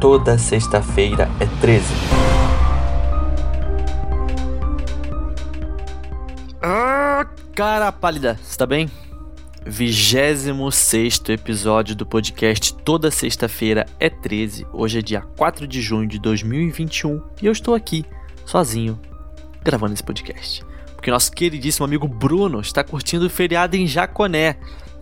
[0.00, 1.84] Toda sexta-feira é 13.
[6.62, 8.90] Ah, cara pálida, você tá bem?
[9.68, 14.66] 26 episódio do podcast Toda Sexta-feira é 13.
[14.72, 18.02] Hoje é dia 4 de junho de 2021 e eu estou aqui,
[18.46, 18.98] sozinho,
[19.62, 20.64] gravando esse podcast.
[20.94, 24.56] Porque nosso queridíssimo amigo Bruno está curtindo o feriado em Jaconé.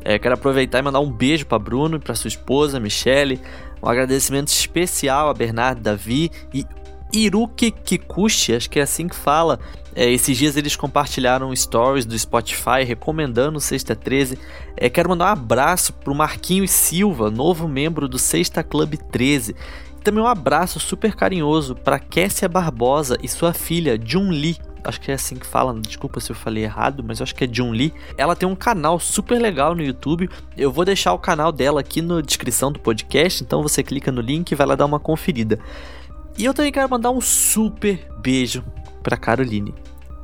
[0.04, 3.40] É, quero aproveitar e mandar um beijo para Bruno e para sua esposa, Michele.
[3.80, 6.66] Um agradecimento especial a Bernardo Davi e
[7.12, 9.58] Iruki Kikuchi, acho que é assim que fala.
[9.94, 14.38] É, esses dias eles compartilharam stories do Spotify recomendando o Sexta 13.
[14.76, 19.56] É, quero mandar um abraço para o Marquinhos Silva, novo membro do Sexta Club 13.
[19.98, 24.58] E também um abraço super carinhoso para Kessia Barbosa e sua filha Jun Lee
[24.88, 27.48] acho que é assim que fala, desculpa se eu falei errado, mas acho que é
[27.50, 27.92] Jun Lee.
[28.16, 30.28] Ela tem um canal super legal no YouTube.
[30.56, 34.20] Eu vou deixar o canal dela aqui na descrição do podcast, então você clica no
[34.20, 35.58] link e vai lá dar uma conferida.
[36.38, 38.62] E eu também quero mandar um super beijo
[39.02, 39.74] para Caroline,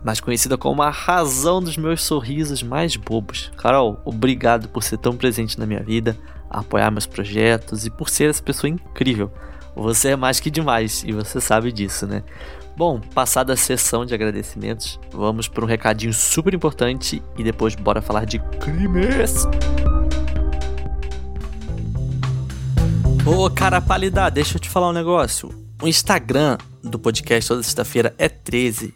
[0.04, 3.50] mais conhecida como a razão dos meus sorrisos mais bobos.
[3.56, 6.18] Carol, obrigado por ser tão presente na minha vida,
[6.50, 9.32] apoiar meus projetos e por ser essa pessoa incrível.
[9.74, 12.22] Você é mais que demais e você sabe disso, né?
[12.76, 18.02] Bom, passada a sessão de agradecimentos, vamos para um recadinho super importante e depois bora
[18.02, 19.46] falar de crimes.
[23.24, 25.71] Ô, cara pálida, deixa eu te falar um negócio.
[25.82, 28.94] O Instagram do podcast toda sexta-feira é 13.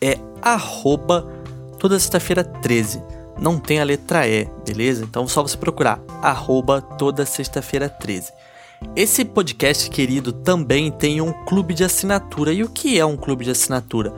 [0.00, 1.30] É arroba
[1.78, 3.02] toda sexta-feira 13.
[3.38, 5.04] Não tem a letra E, beleza?
[5.04, 8.32] Então só você procurar arroba toda sexta-feira 13.
[8.96, 12.50] Esse podcast querido também tem um clube de assinatura.
[12.50, 14.10] E o que é um clube de assinatura?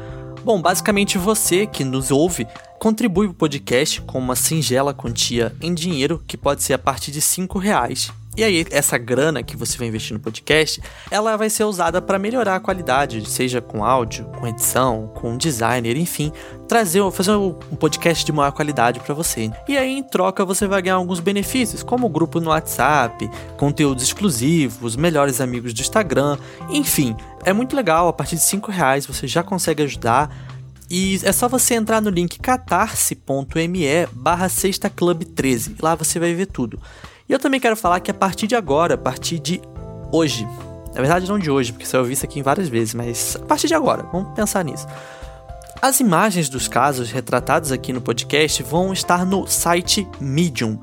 [0.44, 2.46] Bom, basicamente você que nos ouve
[2.78, 7.10] contribui para o podcast com uma singela quantia em dinheiro que pode ser a partir
[7.10, 10.80] de 5 reais e aí, essa grana que você vai investir no podcast,
[11.10, 15.96] ela vai ser usada para melhorar a qualidade, seja com áudio, com edição, com designer,
[15.96, 16.32] enfim,
[16.66, 19.50] trazer, fazer um podcast de maior qualidade para você.
[19.68, 24.96] E aí, em troca, você vai ganhar alguns benefícios, como grupo no WhatsApp, conteúdos exclusivos,
[24.96, 26.36] melhores amigos do Instagram,
[26.70, 28.08] enfim, é muito legal.
[28.08, 30.34] A partir de 5 reais você já consegue ajudar.
[30.90, 35.76] E é só você entrar no link catarse.me barra sexta club 13.
[35.80, 36.80] Lá você vai ver tudo.
[37.28, 39.62] E eu também quero falar que a partir de agora, a partir de
[40.12, 40.46] hoje,
[40.94, 43.66] na verdade não de hoje, porque você ouviu isso aqui várias vezes, mas a partir
[43.66, 44.86] de agora, vamos pensar nisso.
[45.80, 50.78] As imagens dos casos retratados aqui no podcast vão estar no site Medium.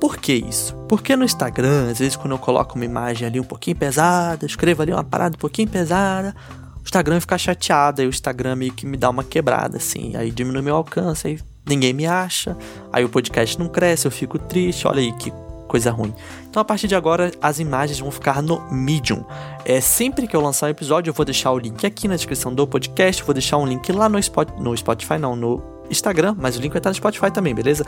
[0.00, 0.74] Por que isso?
[0.88, 4.82] Porque no Instagram, às vezes quando eu coloco uma imagem ali um pouquinho pesada, escrevo
[4.82, 6.34] ali uma parada um pouquinho pesada,
[6.78, 10.30] o Instagram fica chateado, aí o Instagram meio que me dá uma quebrada, assim, aí
[10.30, 12.56] diminui meu alcance, aí ninguém me acha,
[12.92, 15.30] aí o podcast não cresce, eu fico triste, olha aí que
[15.70, 16.12] coisa ruim.
[16.48, 19.24] Então a partir de agora as imagens vão ficar no Medium.
[19.64, 22.52] É sempre que eu lançar um episódio eu vou deixar o link aqui na descrição
[22.52, 26.56] do podcast, vou deixar um link lá no, Spot, no Spotify não, no Instagram, mas
[26.56, 27.86] o link vai estar no Spotify também, beleza?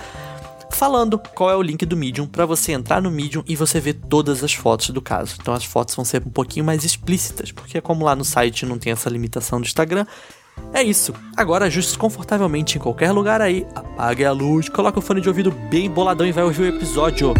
[0.70, 3.94] Falando qual é o link do Medium para você entrar no Medium e você ver
[3.94, 5.36] todas as fotos do caso.
[5.40, 8.78] Então as fotos vão ser um pouquinho mais explícitas, porque como lá no site não
[8.78, 10.06] tem essa limitação do Instagram,
[10.72, 11.14] é isso.
[11.36, 15.50] Agora ajuste confortavelmente em qualquer lugar aí, apague a luz, coloque o fone de ouvido
[15.50, 17.34] bem boladão e vai ouvir o episódio.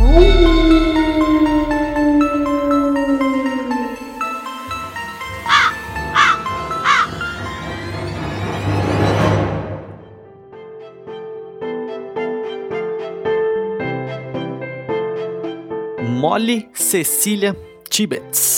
[16.20, 17.56] Molly Cecília
[17.88, 18.51] Tibbets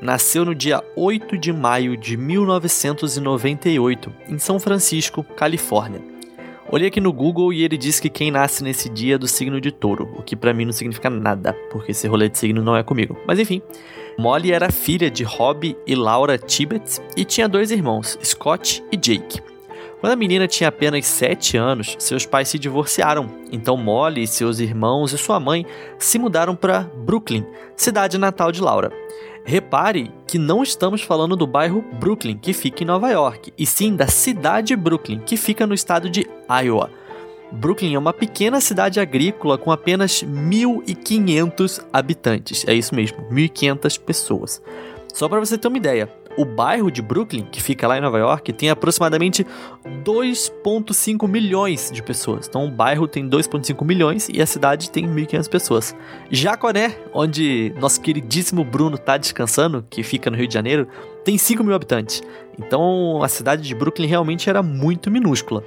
[0.00, 6.00] nasceu no dia 8 de maio de 1998, em São Francisco, Califórnia.
[6.70, 9.58] Olhei aqui no Google e ele diz que quem nasce nesse dia é do signo
[9.58, 12.76] de touro, o que para mim não significa nada, porque esse rolê de signo não
[12.76, 13.16] é comigo.
[13.26, 13.62] Mas enfim,
[14.18, 19.40] Molly era filha de Rob e Laura Tibbets e tinha dois irmãos, Scott e Jake.
[20.00, 25.12] Quando a menina tinha apenas 7 anos, seus pais se divorciaram, então Molly, seus irmãos
[25.12, 25.66] e sua mãe
[25.98, 27.44] se mudaram para Brooklyn,
[27.74, 28.92] cidade natal de Laura.
[29.48, 33.96] Repare que não estamos falando do bairro Brooklyn, que fica em Nova York, e sim
[33.96, 36.26] da cidade Brooklyn, que fica no estado de
[36.62, 36.90] Iowa.
[37.50, 42.62] Brooklyn é uma pequena cidade agrícola com apenas 1.500 habitantes.
[42.68, 44.62] É isso mesmo, 1.500 pessoas.
[45.14, 48.16] Só para você ter uma ideia, o bairro de Brooklyn, que fica lá em Nova
[48.16, 49.44] York, tem aproximadamente
[50.04, 52.46] 2,5 milhões de pessoas.
[52.48, 55.96] Então o bairro tem 2,5 milhões e a cidade tem 1.500 pessoas.
[56.30, 60.86] Jaconé, onde nosso queridíssimo Bruno está descansando, que fica no Rio de Janeiro,
[61.24, 62.22] tem 5 mil habitantes.
[62.56, 65.64] Então a cidade de Brooklyn realmente era muito minúscula.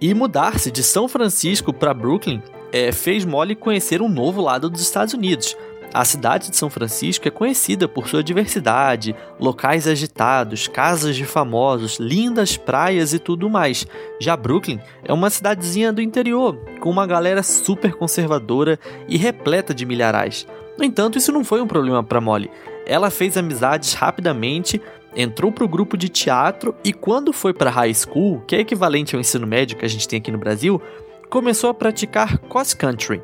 [0.00, 2.42] E mudar-se de São Francisco para Brooklyn
[2.72, 5.56] é, fez Molly conhecer um novo lado dos Estados Unidos.
[5.94, 11.98] A cidade de São Francisco é conhecida por sua diversidade, locais agitados, casas de famosos,
[11.98, 13.86] lindas praias e tudo mais.
[14.18, 19.84] Já Brooklyn é uma cidadezinha do interior, com uma galera super conservadora e repleta de
[19.84, 20.46] milharais.
[20.78, 22.50] No entanto, isso não foi um problema para Molly.
[22.86, 24.80] Ela fez amizades rapidamente,
[25.14, 29.14] entrou para o grupo de teatro e quando foi para high school, que é equivalente
[29.14, 30.80] ao ensino médio que a gente tem aqui no Brasil,
[31.28, 33.20] começou a praticar cross country.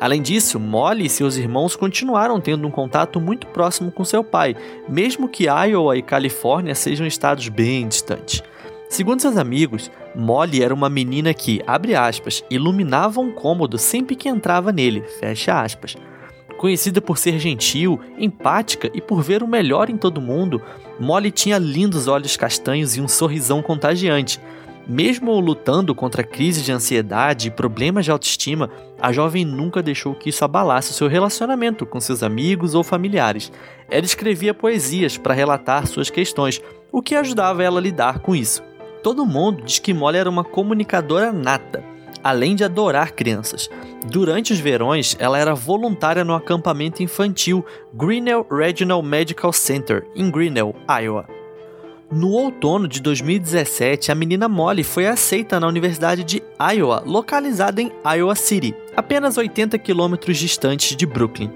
[0.00, 4.56] Além disso, Molly e seus irmãos continuaram tendo um contato muito próximo com seu pai,
[4.88, 8.42] mesmo que Iowa e Califórnia sejam estados bem distantes.
[8.88, 14.28] Segundo seus amigos, Molly era uma menina que, abre aspas, iluminava um cômodo sempre que
[14.28, 15.96] entrava nele, fecha aspas.
[16.58, 20.62] Conhecida por ser gentil, empática e por ver o melhor em todo mundo,
[20.98, 24.40] Molly tinha lindos olhos castanhos e um sorrisão contagiante.
[24.86, 28.70] Mesmo lutando contra crises de ansiedade e problemas de autoestima,
[29.00, 33.52] a jovem nunca deixou que isso abalasse seu relacionamento com seus amigos ou familiares.
[33.90, 36.60] Ela escrevia poesias para relatar suas questões,
[36.90, 38.62] o que ajudava ela a lidar com isso.
[39.02, 41.84] Todo mundo diz que Molly era uma comunicadora nata,
[42.22, 43.68] além de adorar crianças.
[44.06, 50.74] Durante os verões, ela era voluntária no acampamento infantil Grinnell Regional Medical Center, em Grinnell,
[50.88, 51.33] Iowa.
[52.14, 56.40] No outono de 2017, a menina Molly foi aceita na Universidade de
[56.72, 61.50] Iowa, localizada em Iowa City, apenas 80 quilômetros distante de Brooklyn.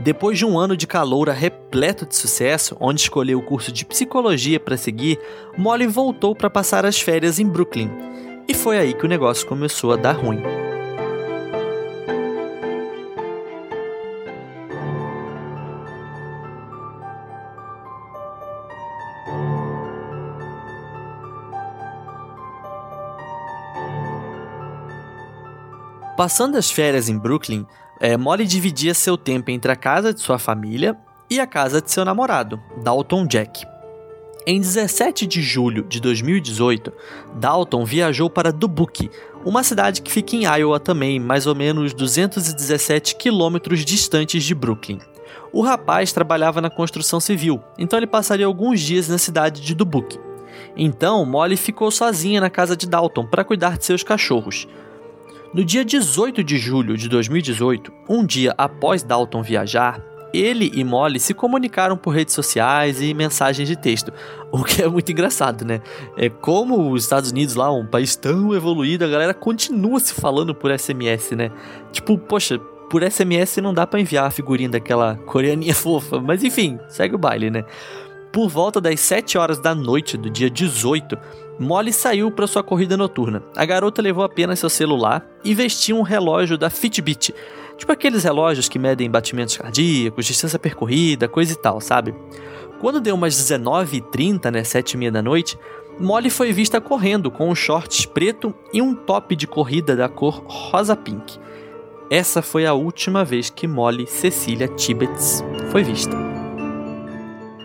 [0.00, 4.58] Depois de um ano de caloura repleto de sucesso, onde escolheu o curso de psicologia
[4.58, 5.18] para seguir,
[5.58, 7.90] Molly voltou para passar as férias em Brooklyn.
[8.48, 10.67] E foi aí que o negócio começou a dar ruim.
[26.18, 27.64] Passando as férias em Brooklyn,
[28.00, 30.96] é, Molly dividia seu tempo entre a casa de sua família
[31.30, 33.64] e a casa de seu namorado, Dalton Jack.
[34.44, 36.92] Em 17 de julho de 2018,
[37.36, 39.08] Dalton viajou para Dubuque,
[39.44, 44.98] uma cidade que fica em Iowa também, mais ou menos 217 quilômetros distantes de Brooklyn.
[45.52, 50.18] O rapaz trabalhava na construção civil, então ele passaria alguns dias na cidade de Dubuque.
[50.76, 54.66] Então, Molly ficou sozinha na casa de Dalton para cuidar de seus cachorros.
[55.52, 59.98] No dia 18 de julho de 2018, um dia após Dalton viajar,
[60.32, 64.12] ele e Molly se comunicaram por redes sociais e mensagens de texto,
[64.52, 65.80] o que é muito engraçado, né?
[66.18, 70.54] É como os Estados Unidos lá, um país tão evoluído, a galera continua se falando
[70.54, 71.50] por SMS, né?
[71.92, 72.58] Tipo, poxa,
[72.90, 77.18] por SMS não dá para enviar a figurinha daquela coreaninha fofa, mas enfim, segue o
[77.18, 77.64] baile, né?
[78.32, 81.16] Por volta das 7 horas da noite do dia 18,
[81.58, 83.42] Molly saiu para sua corrida noturna.
[83.56, 87.34] A garota levou apenas seu celular e vestia um relógio da Fitbit,
[87.76, 92.14] tipo aqueles relógios que medem batimentos cardíacos, distância percorrida, coisa e tal, sabe?
[92.80, 95.58] Quando deu umas 19h30, né, 7h30 da noite,
[95.98, 100.44] Molly foi vista correndo com um shorts preto e um top de corrida da cor
[100.46, 101.38] rosa pink.
[102.10, 105.42] Essa foi a última vez que Molly Cecília Tibbets
[105.72, 106.27] foi vista.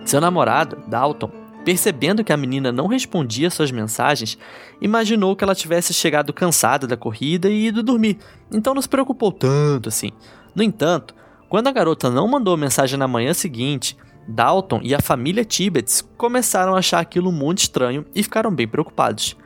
[0.06, 4.38] Seu namorado, Dalton, Percebendo que a menina não respondia suas mensagens,
[4.82, 8.18] imaginou que ela tivesse chegado cansada da corrida e ido dormir,
[8.52, 10.12] então não se preocupou tanto assim.
[10.54, 11.16] No entanto,
[11.48, 13.96] quando a garota não mandou mensagem na manhã seguinte,
[14.28, 19.38] Dalton e a família Tibbets começaram a achar aquilo muito estranho e ficaram bem preocupados.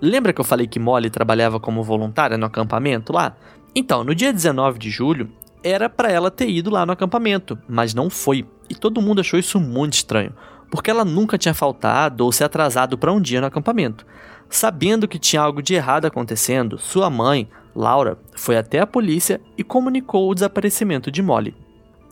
[0.00, 3.36] Lembra que eu falei que Molly trabalhava como voluntária no acampamento lá?
[3.74, 5.28] Então, no dia 19 de julho,
[5.62, 9.38] era para ela ter ido lá no acampamento, mas não foi, e todo mundo achou
[9.38, 10.32] isso muito estranho
[10.74, 14.04] porque ela nunca tinha faltado ou se atrasado para um dia no acampamento.
[14.50, 19.62] Sabendo que tinha algo de errado acontecendo, sua mãe, Laura, foi até a polícia e
[19.62, 21.54] comunicou o desaparecimento de Molly.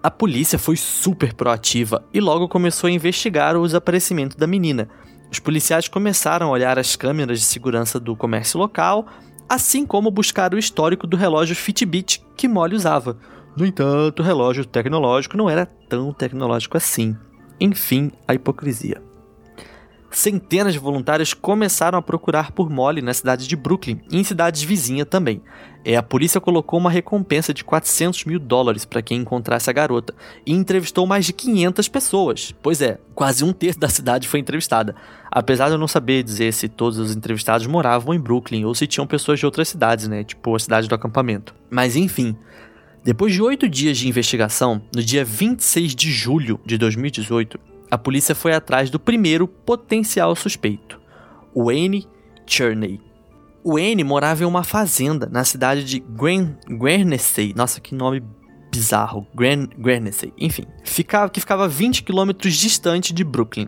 [0.01, 4.89] A polícia foi super proativa e logo começou a investigar o desaparecimento da menina.
[5.29, 9.09] Os policiais começaram a olhar as câmeras de segurança do comércio local,
[9.49, 13.17] assim como buscar o histórico do relógio Fitbit que Molly usava.
[13.57, 17.17] No entanto, o relógio tecnológico não era tão tecnológico assim.
[17.61, 19.03] Enfim, a hipocrisia.
[20.11, 24.63] centenas de voluntários começaram a procurar por Molly na cidade de Brooklyn e em cidades
[24.63, 25.43] vizinhas também.
[25.85, 30.15] É, a polícia colocou uma recompensa de 400 mil dólares para quem encontrasse a garota
[30.47, 32.55] e entrevistou mais de 500 pessoas.
[32.63, 34.95] Pois é, quase um terço da cidade foi entrevistada.
[35.31, 38.87] Apesar de eu não saber dizer se todos os entrevistados moravam em Brooklyn ou se
[38.87, 40.25] tinham pessoas de outras cidades, né?
[40.25, 41.55] Tipo a cidade do acampamento.
[41.71, 42.37] Mas enfim.
[43.05, 47.59] Depois de oito dias de investigação, no dia 26 de julho de 2018,
[47.91, 51.01] a polícia foi atrás do primeiro potencial suspeito,
[51.55, 52.07] Wayne
[52.47, 53.01] Cherney.
[53.65, 57.53] Wayne morava em uma fazenda na cidade de Guernsey.
[57.57, 58.23] Nossa, que nome
[58.71, 59.27] bizarro.
[59.35, 60.33] Guernsey.
[60.39, 63.67] Enfim, ficava, que ficava 20 quilômetros distante de Brooklyn.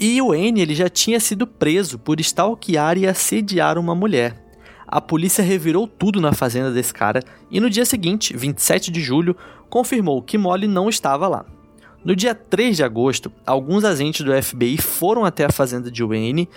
[0.00, 4.47] E o Wayne ele já tinha sido preso por stalkear e assediar uma mulher.
[4.90, 9.36] A polícia revirou tudo na fazenda desse cara e no dia seguinte, 27 de julho,
[9.68, 11.44] confirmou que Molly não estava lá.
[12.02, 16.48] No dia 3 de agosto, alguns agentes do FBI foram até a fazenda de Wayne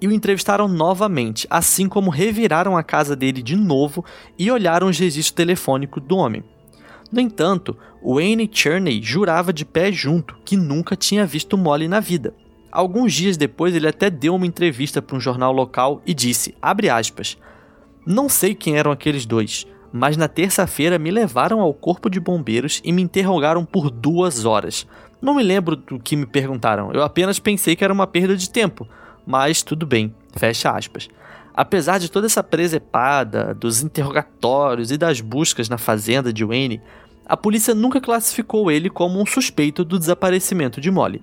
[0.00, 4.04] e o entrevistaram novamente, assim como reviraram a casa dele de novo
[4.38, 6.44] e olharam os registros telefônicos do homem.
[7.10, 12.32] No entanto, Wayne Cherney jurava de pé junto que nunca tinha visto Molly na vida.
[12.70, 17.36] Alguns dias depois, ele até deu uma entrevista para um jornal local e disse, aspas,
[18.04, 22.80] Não sei quem eram aqueles dois, mas na terça-feira me levaram ao corpo de bombeiros
[22.84, 24.86] e me interrogaram por duas horas.
[25.20, 28.50] Não me lembro do que me perguntaram, eu apenas pensei que era uma perda de
[28.50, 28.88] tempo,
[29.24, 31.08] mas tudo bem, fecha aspas.
[31.54, 36.82] Apesar de toda essa presepada, dos interrogatórios e das buscas na fazenda de Wayne,
[37.24, 41.22] a polícia nunca classificou ele como um suspeito do desaparecimento de Molly.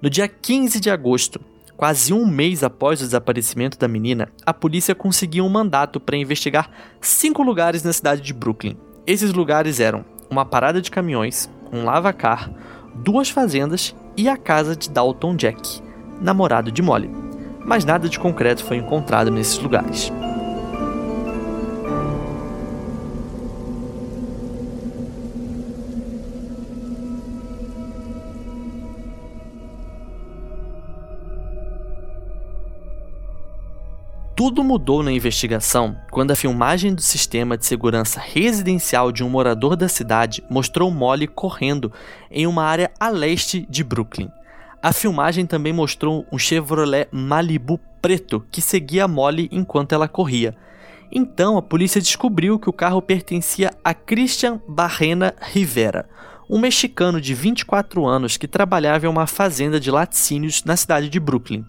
[0.00, 1.40] No dia 15 de agosto,
[1.76, 6.70] quase um mês após o desaparecimento da menina, a polícia conseguiu um mandato para investigar
[7.00, 8.76] cinco lugares na cidade de Brooklyn.
[9.06, 12.50] Esses lugares eram uma parada de caminhões, um lavacar,
[12.94, 15.82] duas fazendas e a casa de Dalton Jack,
[16.20, 17.24] namorado de Molly
[17.64, 20.12] mas nada de concreto foi encontrado nesses lugares.
[34.44, 39.74] Tudo mudou na investigação quando a filmagem do sistema de segurança residencial de um morador
[39.74, 41.90] da cidade mostrou Molly correndo
[42.30, 44.30] em uma área a leste de Brooklyn.
[44.82, 50.54] A filmagem também mostrou um Chevrolet Malibu preto que seguia Molly enquanto ela corria.
[51.10, 56.06] Então a polícia descobriu que o carro pertencia a Christian Barrena Rivera,
[56.50, 61.18] um mexicano de 24 anos que trabalhava em uma fazenda de laticínios na cidade de
[61.18, 61.64] Brooklyn.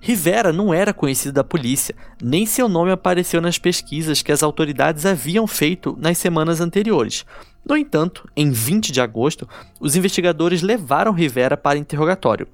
[0.00, 5.04] Rivera não era conhecido da polícia, nem seu nome apareceu nas pesquisas que as autoridades
[5.04, 7.26] haviam feito nas semanas anteriores,
[7.64, 12.48] no entanto, em 20 de agosto, os investigadores levaram Rivera para interrogatório.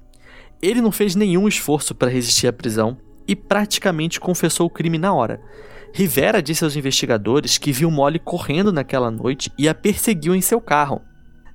[0.61, 5.13] Ele não fez nenhum esforço para resistir à prisão e praticamente confessou o crime na
[5.13, 5.41] hora.
[5.93, 10.59] Rivera disse aos investigadores que viu Molly correndo naquela noite e a perseguiu em seu
[10.59, 11.01] carro.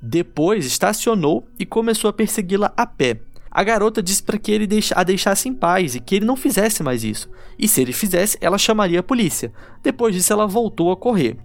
[0.00, 3.20] Depois estacionou e começou a persegui-la a pé.
[3.54, 6.82] A garota disse para que ele a deixasse em paz e que ele não fizesse
[6.82, 7.28] mais isso.
[7.58, 9.52] E se ele fizesse, ela chamaria a polícia.
[9.82, 11.36] Depois disso, ela voltou a correr.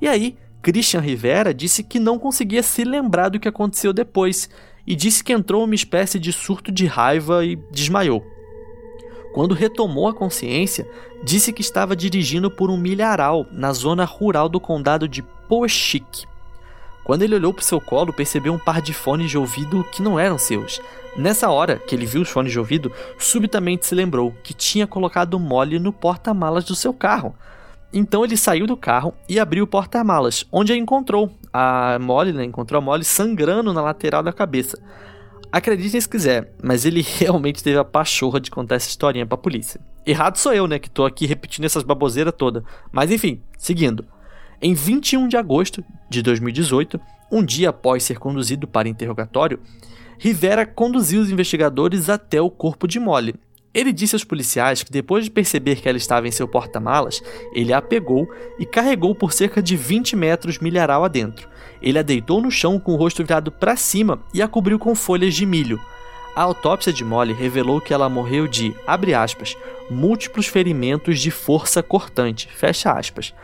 [0.00, 4.48] E aí, Christian Rivera disse que não conseguia se lembrar do que aconteceu depois
[4.86, 8.24] e disse que entrou uma espécie de surto de raiva e desmaiou.
[9.34, 10.88] Quando retomou a consciência,
[11.24, 16.26] disse que estava dirigindo por um milharal na zona rural do condado de Poweshiek.
[17.06, 20.18] Quando ele olhou para seu colo, percebeu um par de fones de ouvido que não
[20.18, 20.80] eram seus.
[21.16, 25.38] Nessa hora que ele viu os fones de ouvido, subitamente se lembrou que tinha colocado
[25.38, 27.32] mole no porta-malas do seu carro.
[27.92, 31.30] Então ele saiu do carro e abriu o porta-malas, onde a encontrou.
[31.52, 34.76] A Molly, né, encontrou a Molly sangrando na lateral da cabeça.
[35.52, 39.80] Acreditem se quiser, mas ele realmente teve a pachorra de contar essa historinha pra polícia.
[40.04, 42.64] Errado sou eu, né, que tô aqui repetindo essas baboseiras toda.
[42.90, 44.04] Mas enfim, seguindo.
[44.60, 49.60] Em 21 de agosto de 2018, um dia após ser conduzido para interrogatório,
[50.18, 53.34] Rivera conduziu os investigadores até o corpo de Molly,
[53.76, 57.22] ele disse aos policiais que depois de perceber que ela estava em seu porta-malas,
[57.52, 58.26] ele a pegou
[58.58, 61.46] e carregou por cerca de 20 metros milharal adentro.
[61.82, 64.94] Ele a deitou no chão com o rosto virado para cima e a cobriu com
[64.94, 65.78] folhas de milho.
[66.34, 69.54] A autópsia de Molly revelou que ela morreu de, abre aspas,
[69.90, 73.34] múltiplos ferimentos de força cortante, fecha aspas.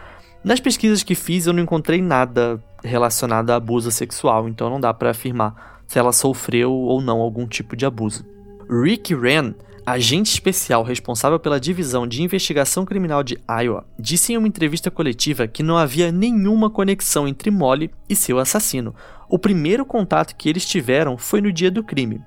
[0.45, 4.93] Nas pesquisas que fiz eu não encontrei nada relacionado a abuso sexual, então não dá
[4.93, 8.25] para afirmar se ela sofreu ou não algum tipo de abuso.
[8.69, 14.47] Rick Wren agente especial responsável pela divisão de investigação criminal de Iowa, disse em uma
[14.47, 18.95] entrevista coletiva que não havia nenhuma conexão entre Molly e seu assassino.
[19.29, 22.21] O primeiro contato que eles tiveram foi no dia do crime.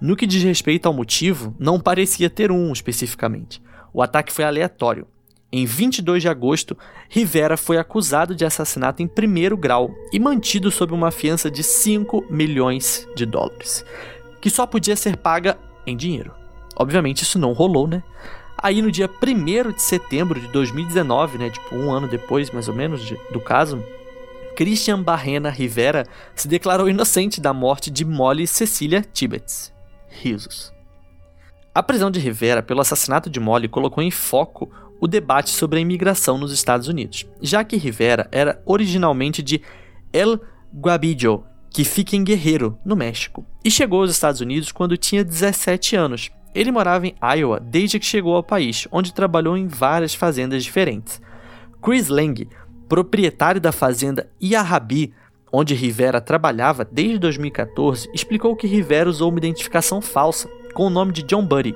[0.00, 3.60] No que diz respeito ao motivo, não parecia ter um especificamente.
[3.92, 5.06] O ataque foi aleatório.
[5.52, 6.78] Em 22 de agosto,
[7.08, 12.26] Rivera foi acusado de assassinato em primeiro grau e mantido sob uma fiança de 5
[12.30, 13.84] milhões de dólares,
[14.40, 16.32] que só podia ser paga em dinheiro.
[16.76, 18.00] Obviamente isso não rolou, né?
[18.62, 22.74] Aí no dia 1 de setembro de 2019, né, tipo um ano depois mais ou
[22.74, 23.82] menos de, do caso,
[24.54, 29.72] Christian Barrena Rivera se declarou inocente da morte de Molly Cecília Tibbets.
[30.08, 30.72] Risos.
[31.74, 35.82] A prisão de Rivera pelo assassinato de Molly colocou em foco o debate sobre a
[35.82, 39.62] imigração nos Estados Unidos, já que Rivera era originalmente de
[40.12, 40.38] El
[40.72, 45.96] Guabillo, que fica em Guerrero, no México, e chegou aos Estados Unidos quando tinha 17
[45.96, 46.30] anos.
[46.54, 51.20] Ele morava em Iowa desde que chegou ao país, onde trabalhou em várias fazendas diferentes.
[51.80, 52.48] Chris Lang,
[52.88, 55.14] proprietário da fazenda Iarrabi,
[55.52, 61.12] onde Rivera trabalhava desde 2014, explicou que Rivera usou uma identificação falsa com o nome
[61.12, 61.74] de John Buddy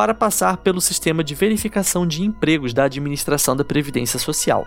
[0.00, 4.66] para passar pelo sistema de verificação de empregos da administração da Previdência Social.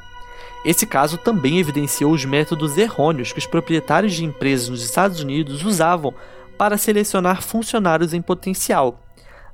[0.63, 5.65] Esse caso também evidenciou os métodos errôneos que os proprietários de empresas nos Estados Unidos
[5.65, 6.13] usavam
[6.55, 9.01] para selecionar funcionários em potencial.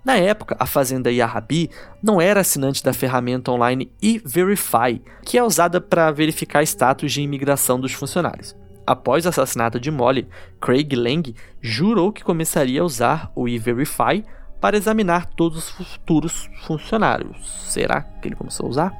[0.03, 1.69] Na época, a fazenda Yahabi
[2.03, 7.79] não era assinante da ferramenta online E-Verify, que é usada para verificar status de imigração
[7.79, 8.53] dos funcionários.
[8.85, 10.27] Após o assassinato de Molly,
[10.59, 14.25] Craig Lang jurou que começaria a usar o E-Verify
[14.59, 17.37] para examinar todos os futuros funcionários.
[17.69, 18.93] Será que ele começou a usar?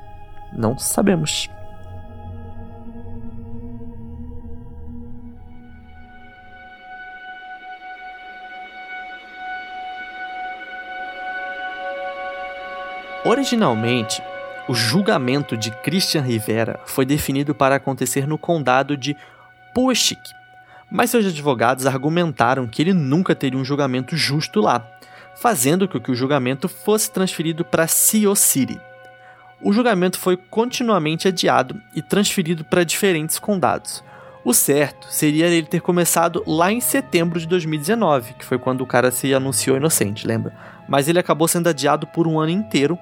[0.54, 1.50] Não sabemos.
[13.25, 14.24] Originalmente,
[14.68, 19.16] o julgamento de Christian Rivera foi definido para acontecer no condado de
[19.75, 20.22] Poweshiek,
[20.89, 24.80] mas seus advogados argumentaram que ele nunca teria um julgamento justo lá,
[25.39, 28.79] fazendo com que o julgamento fosse transferido para Sioux City.
[29.62, 34.03] O julgamento foi continuamente adiado e transferido para diferentes condados.
[34.43, 38.86] O certo seria ele ter começado lá em setembro de 2019, que foi quando o
[38.86, 40.53] cara se anunciou inocente, lembra?
[40.88, 42.98] Mas ele acabou sendo adiado por um ano inteiro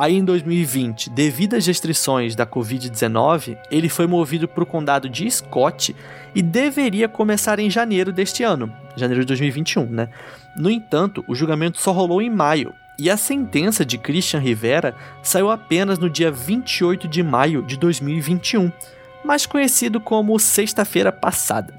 [0.00, 5.30] Aí em 2020, devido às restrições da Covid-19, ele foi movido para o condado de
[5.30, 5.94] Scott
[6.34, 10.08] e deveria começar em janeiro deste ano, janeiro de 2021, né?
[10.56, 15.50] No entanto, o julgamento só rolou em maio e a sentença de Christian Rivera saiu
[15.50, 18.72] apenas no dia 28 de maio de 2021,
[19.22, 21.74] mais conhecido como sexta-feira passada.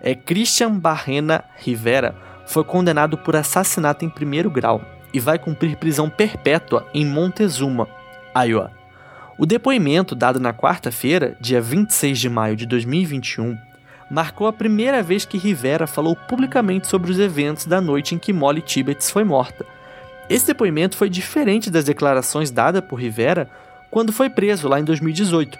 [0.00, 6.10] É Christian Barrena Rivera foi condenado por assassinato em primeiro grau e vai cumprir prisão
[6.10, 7.88] perpétua em Montezuma,
[8.36, 8.72] Iowa.
[9.38, 13.56] O depoimento dado na quarta-feira, dia 26 de maio de 2021,
[14.10, 18.32] marcou a primeira vez que Rivera falou publicamente sobre os eventos da noite em que
[18.32, 19.64] Molly Tibbets foi morta.
[20.28, 23.48] Esse depoimento foi diferente das declarações dadas por Rivera
[23.90, 25.56] quando foi preso lá em 2018.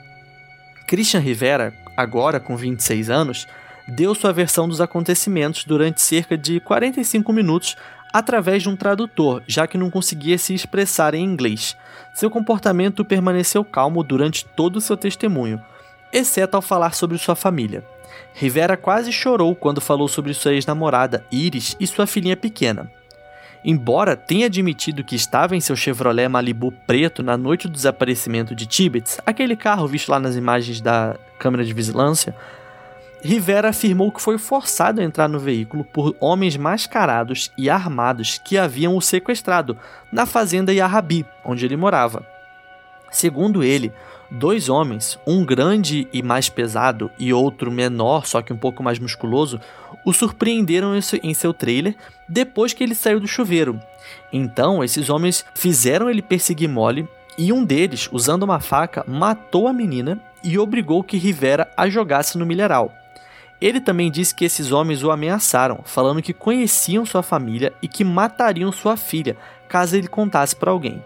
[0.87, 3.47] Christian Rivera, agora com 26 anos,
[3.87, 7.77] deu sua versão dos acontecimentos durante cerca de 45 minutos
[8.14, 11.77] através de um tradutor, já que não conseguia se expressar em inglês.
[12.14, 15.61] Seu comportamento permaneceu calmo durante todo o seu testemunho,
[16.12, 17.85] exceto ao falar sobre sua família.
[18.33, 22.88] Rivera quase chorou quando falou sobre sua ex-namorada, Iris, e sua filhinha pequena.
[23.64, 28.64] Embora tenha admitido que estava em seu Chevrolet Malibu preto na noite do desaparecimento de
[28.64, 32.33] Tibbets, aquele carro visto lá nas imagens da câmera de vigilância,
[33.24, 38.58] Rivera afirmou que foi forçado a entrar no veículo por homens mascarados e armados que
[38.58, 39.78] haviam o sequestrado
[40.12, 42.22] na fazenda Yarrabi, onde ele morava.
[43.10, 43.90] Segundo ele,
[44.30, 48.98] dois homens, um grande e mais pesado e outro menor, só que um pouco mais
[48.98, 49.58] musculoso,
[50.04, 51.96] o surpreenderam em seu trailer
[52.28, 53.80] depois que ele saiu do chuveiro.
[54.30, 57.08] Então, esses homens fizeram ele perseguir Molly
[57.38, 62.37] e um deles, usando uma faca, matou a menina e obrigou que Rivera a jogasse
[62.37, 62.92] no milharal.
[63.64, 68.05] Ele também disse que esses homens o ameaçaram, falando que conheciam sua família e que
[68.05, 71.03] matariam sua filha caso ele contasse para alguém.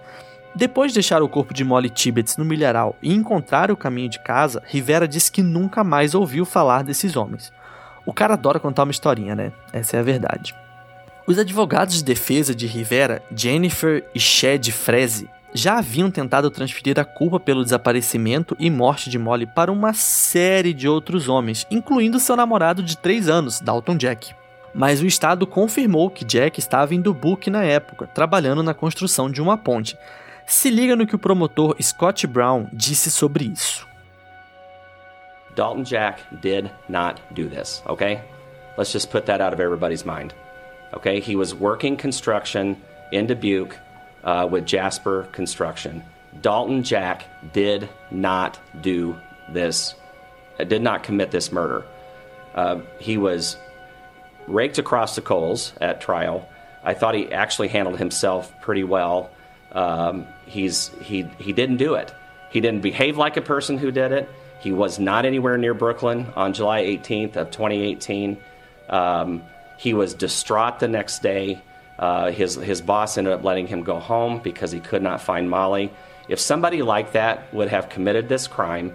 [0.56, 4.18] Depois de deixar o corpo de Molly Tibbets no milharal e encontrar o caminho de
[4.18, 7.52] casa, Rivera disse que nunca mais ouviu falar desses homens.
[8.04, 9.52] O cara adora contar uma historinha, né?
[9.72, 10.52] Essa é a verdade.
[11.28, 17.04] Os advogados de defesa de Rivera, Jennifer e Shed Freze, já haviam tentado transferir a
[17.04, 22.36] culpa pelo desaparecimento e morte de Molly para uma série de outros homens, incluindo seu
[22.36, 24.34] namorado de 3 anos, Dalton Jack.
[24.74, 29.40] Mas o Estado confirmou que Jack estava em Dubuque na época, trabalhando na construção de
[29.40, 29.96] uma ponte.
[30.46, 33.86] Se liga no que o promotor Scott Brown disse sobre isso.
[35.56, 38.20] Dalton Jack did not do this, okay?
[38.76, 40.32] Let's just put that out of everybody's mind.
[40.94, 42.76] Okay, he was working construction
[43.10, 43.76] in Dubuque
[44.24, 46.02] uh, with Jasper Construction.
[46.40, 49.16] Dalton Jack did not do
[49.48, 49.94] this,
[50.58, 51.84] uh, did not commit this murder.
[52.54, 53.56] Uh, he was
[54.46, 56.48] raked across the coals at trial.
[56.84, 59.30] I thought he actually handled himself pretty well.
[59.72, 62.14] Um, he's he he didn't do it.
[62.50, 64.28] He didn't behave like a person who did it.
[64.60, 68.38] He was not anywhere near Brooklyn on July 18th of 2018.
[68.88, 69.42] Um,
[69.76, 71.60] he was distraught the next day.
[71.98, 75.50] Uh, his his boss ended up letting him go home because he could not find
[75.50, 75.92] Molly.
[76.28, 78.94] If somebody like that would have committed this crime,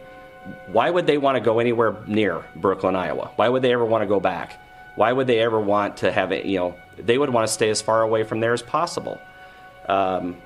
[0.68, 3.32] why would they want to go anywhere near Brooklyn, Iowa?
[3.36, 4.60] Why would they ever want to go back?
[4.96, 6.46] Why would they ever want to have it?
[6.46, 9.20] You know, they would want to stay as far away from there as possible.
[9.90, 10.38] Um,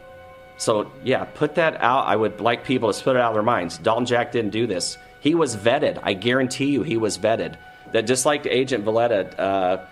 [0.58, 2.08] so yeah, put that out.
[2.08, 3.78] I would like people to put it out of their minds.
[3.78, 4.98] Dalton Jack didn't do this.
[5.20, 6.00] He was vetted.
[6.04, 7.56] I guarantee you, he was vetted.
[7.92, 9.86] That just like Agent Valletta uh,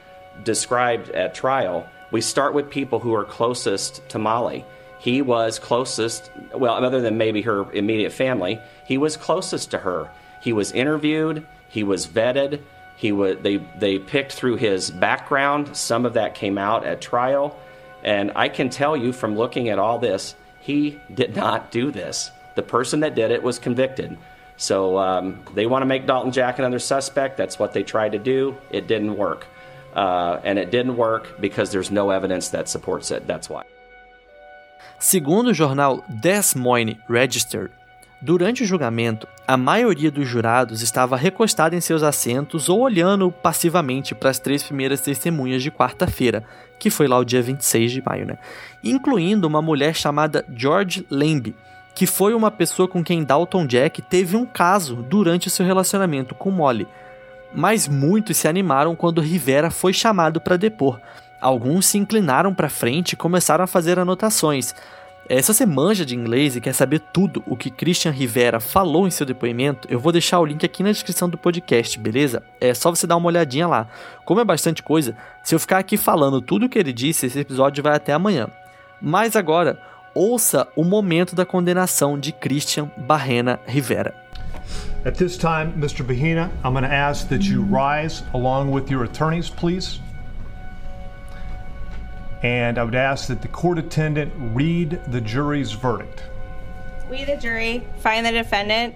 [0.44, 4.64] described at trial, we start with people who are closest to Molly.
[5.00, 10.10] He was closest, well, other than maybe her immediate family, he was closest to her.
[10.40, 11.46] He was interviewed.
[11.68, 12.62] He was vetted.
[12.96, 15.76] He was they they picked through his background.
[15.76, 17.60] Some of that came out at trial,
[18.02, 22.32] and I can tell you from looking at all this, he did not do this.
[22.56, 24.18] The person that did it was convicted.
[24.56, 27.36] So um, they want to make Dalton Jack another suspect.
[27.36, 28.56] That's what they tried to do.
[28.72, 29.48] It didn't work,
[29.96, 33.26] uh, and it didn't work because there's no evidence that supports it.
[33.28, 33.64] That's why.
[35.00, 37.70] Segundo o jornal Des Moines Register,
[38.26, 44.16] Durante o julgamento, a maioria dos jurados estava recostada em seus assentos ou olhando passivamente
[44.16, 46.44] para as três primeiras testemunhas de quarta-feira,
[46.80, 48.40] que foi lá o dia 26 de maio, né?
[48.84, 51.54] Incluindo uma mulher chamada George Lamb,
[51.94, 56.50] que foi uma pessoa com quem Dalton Jack teve um caso durante seu relacionamento com
[56.50, 56.88] Molly.
[57.54, 61.00] Mas muitos se animaram quando Rivera foi chamado para depor.
[61.40, 64.74] Alguns se inclinaram para frente e começaram a fazer anotações,
[65.28, 69.08] é, se você manja de inglês e quer saber tudo o que Christian Rivera falou
[69.08, 72.44] em seu depoimento, eu vou deixar o link aqui na descrição do podcast, beleza?
[72.62, 73.88] É só você dar uma olhadinha lá.
[74.24, 77.40] Como é bastante coisa, se eu ficar aqui falando tudo o que ele disse, esse
[77.40, 78.48] episódio vai até amanhã.
[79.02, 79.82] Mas agora,
[80.14, 84.25] ouça o momento da condenação de Christian Barrena Rivera.
[85.06, 86.04] At this time, Mr.
[86.04, 90.00] Bahina, I'm going to ask that you rise along with your attorneys, please.
[92.42, 96.24] And I would ask that the court attendant read the jury's verdict.
[97.08, 98.96] We, the jury, find the defendant,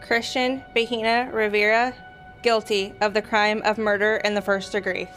[0.00, 1.94] Christian Bahina Rivera,
[2.40, 5.08] guilty of the crime of murder in the first degree.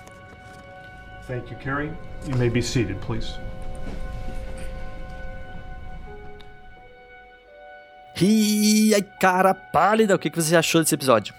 [1.23, 1.95] Thank you, Carrie.
[2.27, 3.37] You may be seated, please.
[8.21, 11.33] E ai, cara pálida, o que você achou desse episódio?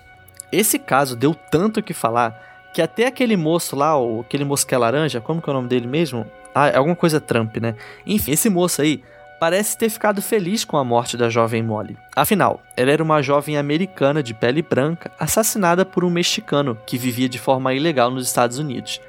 [0.50, 2.40] Esse caso deu tanto que falar
[2.72, 5.54] que até aquele moço lá, o, aquele moço que é laranja, como que é o
[5.54, 6.26] nome dele mesmo?
[6.54, 7.76] Ah, é alguma coisa Trump, né?
[8.04, 9.02] Enfim, esse moço aí
[9.38, 11.96] parece ter ficado feliz com a morte da jovem Molly.
[12.14, 17.28] Afinal, ela era uma jovem americana de pele branca assassinada por um mexicano que vivia
[17.28, 19.00] de forma ilegal nos Estados Unidos.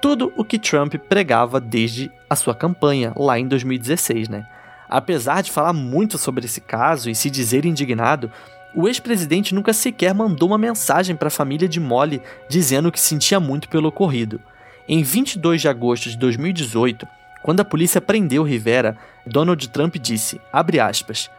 [0.00, 4.46] Tudo o que Trump pregava desde a sua campanha, lá em 2016, né?
[4.88, 8.30] Apesar de falar muito sobre esse caso e se dizer indignado,
[8.74, 13.40] o ex-presidente nunca sequer mandou uma mensagem para a família de Molly dizendo que sentia
[13.40, 14.40] muito pelo ocorrido.
[14.88, 17.06] Em 22 de agosto de 2018,
[17.42, 18.96] quando a polícia prendeu Rivera,
[19.26, 21.30] Donald Trump disse, aspas,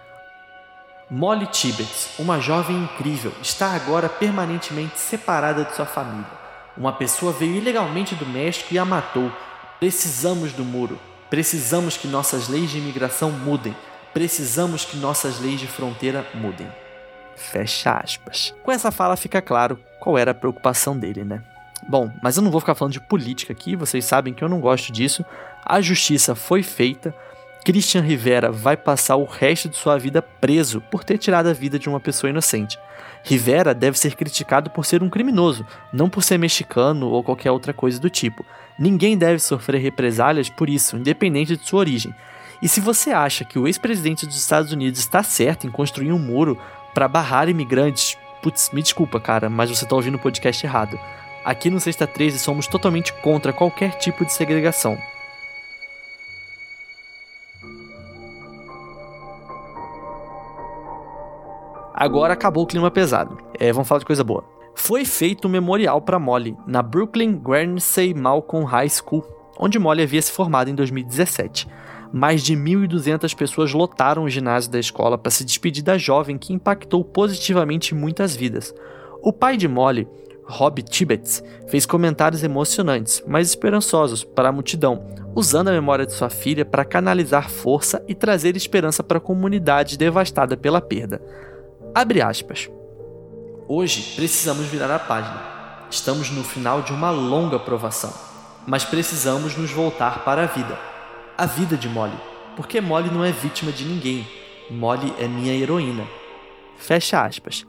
[1.10, 6.28] Molly Tibbetts, uma jovem incrível, está agora permanentemente separada de sua família.
[6.76, 9.32] Uma pessoa veio ilegalmente do México e a matou.
[9.80, 11.00] Precisamos do muro.
[11.30, 13.76] Precisamos que nossas leis de imigração mudem.
[14.14, 16.68] Precisamos que nossas leis de fronteira mudem.
[17.36, 18.56] Fecha aspas.
[18.64, 21.44] Com essa fala fica claro qual era a preocupação dele, né?
[21.88, 24.60] Bom, mas eu não vou ficar falando de política aqui, vocês sabem que eu não
[24.60, 25.24] gosto disso.
[25.64, 27.14] A justiça foi feita.
[27.68, 31.78] Christian Rivera vai passar o resto de sua vida preso por ter tirado a vida
[31.78, 32.80] de uma pessoa inocente.
[33.26, 37.74] Rivera deve ser criticado por ser um criminoso, não por ser mexicano ou qualquer outra
[37.74, 38.46] coisa do tipo.
[38.80, 42.16] Ninguém deve sofrer represálias por isso, independente de sua origem.
[42.62, 46.20] E se você acha que o ex-presidente dos Estados Unidos está certo em construir um
[46.20, 46.58] muro
[46.94, 50.98] para barrar imigrantes, putz, me desculpa, cara, mas você está ouvindo o podcast errado.
[51.44, 54.98] Aqui no Sexta 13 somos totalmente contra qualquer tipo de segregação.
[62.00, 63.40] Agora acabou o clima pesado.
[63.60, 64.44] É, vamos falar de coisa boa.
[64.76, 69.26] Foi feito um memorial para Molly na Brooklyn Guernsey Malcolm High School,
[69.58, 71.68] onde Molly havia se formado em 2017
[72.12, 76.54] mais de 1.200 pessoas lotaram o ginásio da escola para se despedir da jovem que
[76.54, 78.74] impactou positivamente muitas vidas.
[79.22, 80.08] O pai de Molly,
[80.46, 85.04] Rob Tibbets, fez comentários emocionantes, mas esperançosos para a multidão,
[85.36, 89.98] usando a memória de sua filha para canalizar força e trazer esperança para a comunidade
[89.98, 91.22] devastada pela perda.
[91.98, 92.70] Abre aspas.
[93.68, 95.42] Hoje precisamos virar a página.
[95.90, 98.14] Estamos no final de uma longa provação,
[98.68, 100.78] mas precisamos nos voltar para a vida.
[101.36, 102.14] A vida de Molly,
[102.56, 104.28] porque Molly não é vítima de ninguém.
[104.70, 106.06] Molly é minha heroína.
[106.78, 107.66] Fecha aspas.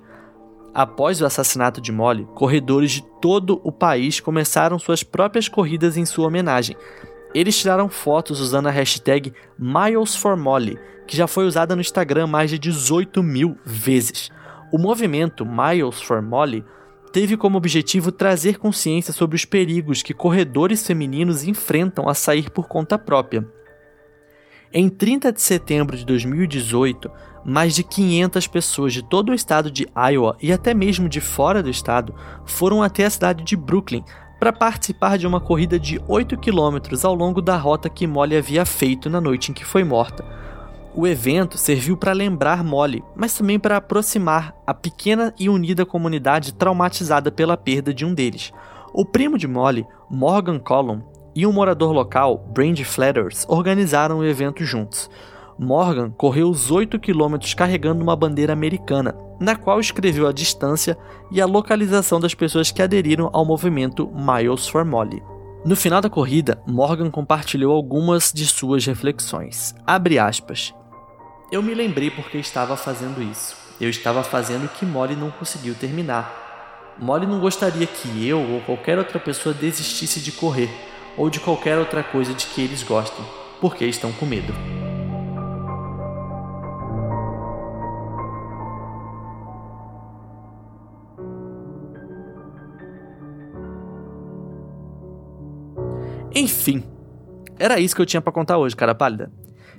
[0.75, 6.05] Após o assassinato de Molly, corredores de todo o país começaram suas próprias corridas em
[6.05, 6.77] sua homenagem.
[7.35, 12.59] Eles tiraram fotos usando a hashtag MilesForMolly, que já foi usada no Instagram mais de
[12.59, 14.31] 18 mil vezes.
[14.71, 16.63] O movimento Miles for Molly
[17.13, 22.69] teve como objetivo trazer consciência sobre os perigos que corredores femininos enfrentam a sair por
[22.69, 23.49] conta própria.
[24.71, 27.11] Em 30 de setembro de 2018,
[27.43, 31.63] mais de 500 pessoas de todo o estado de Iowa e até mesmo de fora
[31.63, 34.05] do estado foram até a cidade de Brooklyn
[34.39, 38.67] para participar de uma corrida de 8 quilômetros ao longo da rota que Molly havia
[38.67, 40.23] feito na noite em que foi morta.
[40.95, 46.55] O evento serviu para lembrar Molly, mas também para aproximar a pequena e unida comunidade
[46.55, 48.53] traumatizada pela perda de um deles.
[48.93, 51.03] O primo de Molly, Morgan Collum,
[51.37, 55.09] e um morador local, Brandy Flatters, organizaram o evento juntos.
[55.59, 60.99] Morgan correu os 8 quilômetros carregando uma bandeira americana, na qual escreveu a distância
[61.31, 65.23] e a localização das pessoas que aderiram ao movimento Miles for Molly.
[65.65, 69.75] No final da corrida, Morgan compartilhou algumas de suas reflexões.
[69.85, 70.73] Abre aspas.
[71.51, 73.57] Eu me lembrei porque estava fazendo isso.
[73.81, 76.97] Eu estava fazendo o que Molly não conseguiu terminar.
[76.99, 80.71] Molly não gostaria que eu ou qualquer outra pessoa desistisse de correr,
[81.17, 83.25] ou de qualquer outra coisa de que eles gostem,
[83.61, 84.53] porque estão com medo.
[96.69, 96.85] Enfim,
[97.59, 99.33] era isso que eu tinha para contar hoje, cara pálida.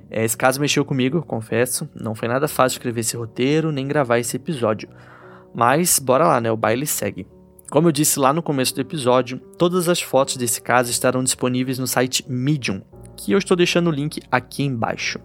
[0.10, 1.88] É, esse caso mexeu comigo, confesso.
[1.94, 4.90] Não foi nada fácil escrever esse roteiro nem gravar esse episódio.
[5.54, 6.52] Mas bora lá, né?
[6.52, 7.28] O baile segue.
[7.70, 11.78] Como eu disse lá no começo do episódio, todas as fotos desse caso estarão disponíveis
[11.78, 12.82] no site Medium,
[13.16, 15.20] que eu estou deixando o link aqui embaixo.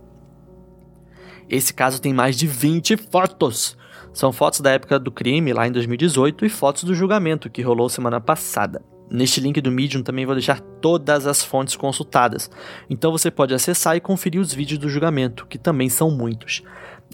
[1.49, 3.79] Esse caso tem mais de 20 fotos.
[4.13, 7.89] São fotos da época do crime, lá em 2018, e fotos do julgamento, que rolou
[7.89, 8.83] semana passada.
[9.11, 12.51] Neste link do Medium também vou deixar todas as fontes consultadas,
[12.89, 16.63] então você pode acessar e conferir os vídeos do julgamento, que também são muitos.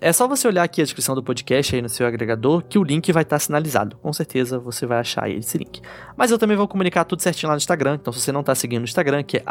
[0.01, 2.83] É só você olhar aqui a descrição do podcast aí no seu agregador que o
[2.83, 3.97] link vai estar sinalizado.
[3.99, 5.83] Com certeza você vai achar esse link.
[6.17, 7.97] Mas eu também vou comunicar tudo certinho lá no Instagram.
[8.01, 9.45] Então, se você não está seguindo no Instagram, que é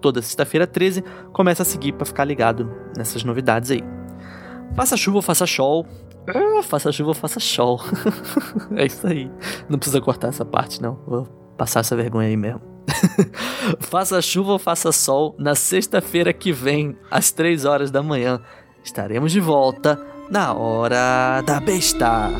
[0.00, 3.82] toda sexta-feira 13, começa a seguir para ficar ligado nessas novidades aí.
[4.74, 5.86] Faça chuva ou faça sol.
[6.26, 7.78] Ah, faça chuva ou faça sol.
[8.76, 9.30] é isso aí.
[9.68, 10.98] Não precisa cortar essa parte, não.
[11.06, 12.60] Vou passar essa vergonha aí mesmo.
[13.80, 18.40] faça chuva ou faça sol, na sexta-feira que vem, às 3 horas da manhã,
[18.82, 22.30] estaremos de volta na Hora da Besta.